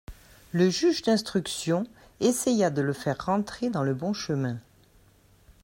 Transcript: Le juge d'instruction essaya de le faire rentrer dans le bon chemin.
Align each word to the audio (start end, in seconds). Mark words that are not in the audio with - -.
Le 0.51 0.67
juge 0.71 1.03
d'instruction 1.03 1.85
essaya 2.21 2.71
de 2.71 2.81
le 2.81 2.91
faire 2.91 3.23
rentrer 3.23 3.69
dans 3.69 3.83
le 3.83 3.93
bon 3.93 4.13
chemin. 4.13 4.59